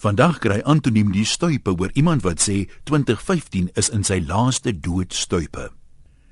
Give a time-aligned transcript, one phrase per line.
[0.00, 5.66] Vandag kry Antoniem die stuipe oor iemand wat sê 2015 is in sy laaste doodstuipe.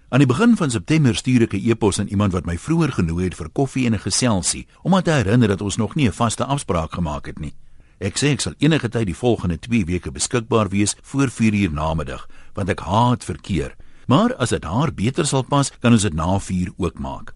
[0.09, 3.25] Aan die begin van September stuur ek 'n e-pos aan iemand wat my vroeër genooi
[3.25, 6.13] het vir koffie en 'n geselsie, om aan te herinner dat ons nog nie 'n
[6.13, 7.53] vaste afspraak gemaak het nie.
[8.01, 12.27] Ek sê ek sal enige tyd die volgende 2 weke beskikbaar wees voor 4uur namiddag,
[12.55, 13.77] want ek haat verkeer.
[14.07, 17.35] Maar as dit haar beter sal pas, kan ons dit na 4 ook maak.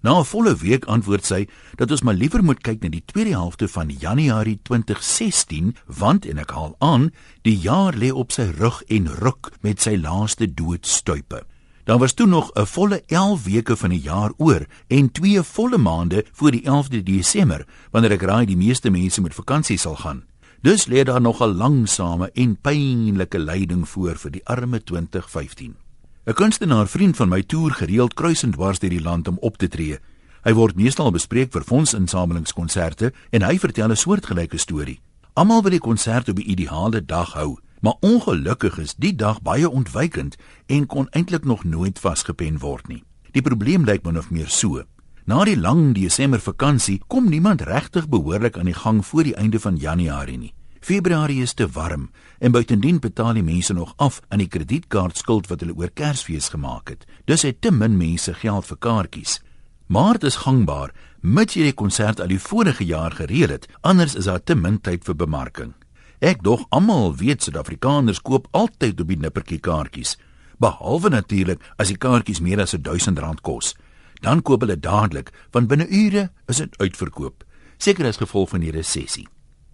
[0.00, 3.30] Na 'n volle week antwoord sy dat ons maar liewer moet kyk na die tweede
[3.30, 7.10] helfte van Januarie 2016 want en ek haal aan
[7.42, 11.42] die jaar lê op sy rug en ruk met sy laaste doodstuipe.
[11.84, 15.78] Daar was toe nog 'n volle 11 weke van die jaar oor en twee volle
[15.78, 20.22] maande voor die 11de Desember wanneer ek raai die meeste mense met vakansie sal gaan.
[20.62, 25.87] Dus lê daar nog 'n langsame en pynlike lyding voor vir die arme 2015.
[26.28, 29.68] 'n Kunstenaar vriend van my toer gereeld kruisend dwars deur die land om op te
[29.68, 29.96] tree.
[30.44, 35.00] Hy word meestal bespreek vir fondsinsamelingskonserte en hy vertel 'n soortgelyke storie.
[35.32, 39.70] Almal wil die konsert op 'n ideale dag hou, maar ongelukkig is die dag baie
[39.70, 43.04] ontwykend en kon eintlik nog nooit vasgepen word nie.
[43.32, 44.82] Die probleem lyk min of meer so.
[45.24, 49.60] Na die lang Desember vakansie kom niemand regtig behoorlik aan die gang voor die einde
[49.60, 50.54] van Januarie nie.
[50.80, 55.60] Februarie is te warm en buitendien betaal die mense nog af aan die kredietkaartskuld wat
[55.60, 57.06] hulle oor Kersfees gemaak het.
[57.26, 59.40] Dus het te min mense geld vir kaartjies.
[59.86, 64.28] Maart is gangbaar, mits jy die konsert al die vorige jaar gereël het, anders is
[64.28, 65.74] daar te min tyd vir bemarking.
[66.20, 70.16] Ek dog almal weet Suid-Afrikaners koop altyd op die nippertjie kaartjies,
[70.58, 73.74] behalwe natuurlik as die kaartjies meer as R1000 kos.
[74.20, 77.44] Dan koop hulle dadelik, want binne ure is dit uitverkoop,
[77.78, 79.28] seker as gevolg van die resessie.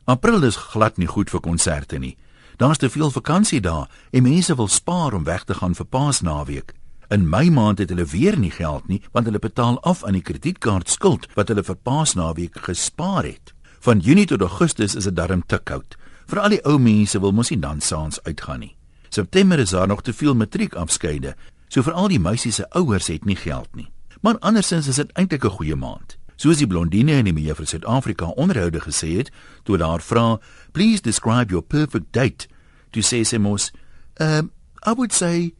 [0.04, 2.16] April is glad nie goed vir konserte nie.
[2.60, 6.74] Daar's te veel vakansiedae en mense wil spaar om weg te gaan vir Paasnaweek.
[7.08, 10.22] In Mei maand het hulle weer nie geld nie want hulle betaal af aan die
[10.22, 13.54] kredietkaartskuld wat hulle vir Paasnaweek gespaar het.
[13.80, 15.96] Van Junie tot Augustus is dit darm te koud.
[16.28, 18.74] Vir al die ou mense wil mos nie dan saans uitgaan nie.
[19.08, 21.32] September is daar nog te veel matriekafskeide,
[21.68, 23.88] so vir al die meisies se ouers het nie geld nie.
[24.20, 26.18] Maar andersins is dit eintlik 'n goeie maand.
[26.44, 29.30] Soos die blondine in die meneer van Suid-Afrika onderhoude gesê het,
[29.64, 30.38] toe daar vra,
[30.72, 32.48] "Please describe your perfect date."
[32.90, 33.72] To say semos,
[34.20, 34.50] um,
[34.86, 35.54] I would say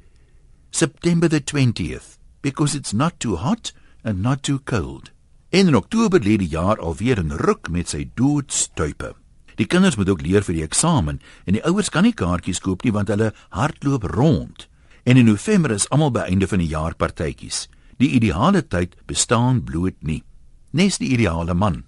[0.70, 3.72] September the 20th because it's not too hot
[4.02, 5.10] and not too cold.
[5.48, 9.14] En in Oktober lê die jaar alweer in ruk met sy doodstuipe.
[9.54, 12.82] Die kinders moet ook leer vir die eksamen en die ouers kan nie kaartjies koop
[12.84, 14.68] nie want hulle hardloop rond.
[15.04, 17.68] En in November is almal by einde van die jaar partytjies.
[17.96, 20.24] Die ideale tyd bestaan bloot nie
[20.74, 21.84] nes die ideale man.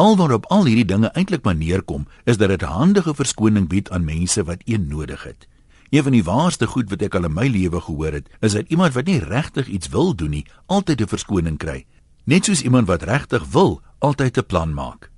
[0.00, 4.04] Alwaarop al hierdie dinge eintlik maar neerkom, is dat dit 'n handige verskoning bied aan
[4.04, 5.46] mense wat een nodig het.
[5.90, 8.68] Een van die waarste goed wat ek al in my lewe gehoor het, is dat
[8.68, 11.86] iemand wat nie regtig iets wil doen nie, altyd 'n verskoning kry.
[12.24, 15.10] Net soos iemand wat regtig wil, altyd 'n plan maak.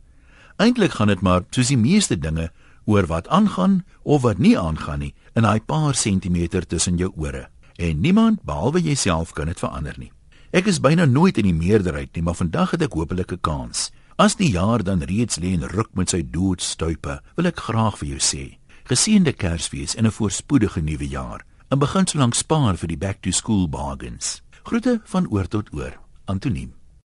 [0.57, 2.53] Eintlik gaan dit maar soos die meeste dinge
[2.85, 7.49] oor wat aangaan of wat nie aangaan nie in daai paar sentimeter tussen jou ore.
[7.77, 10.13] En niemand behalwe jouself kan dit verander nie.
[10.57, 13.91] Ek is byna nooit in die meerderheid nie, maar vandag het ek hopelik 'n kans.
[14.17, 18.09] As die jaar dan reeds lê en ruk met sy doodstuipe, wil ek graag vir
[18.09, 18.57] jou sê:
[18.89, 21.45] Geseënde Kersfees en 'n voorspoedige nuwe jaar.
[21.71, 24.43] 'n Begin so lank spaar vir die back to school bargains.
[24.65, 25.93] Groete van oor tot oor.
[26.25, 26.76] Antoniem